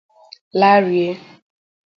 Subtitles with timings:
[0.61, 1.09] larié.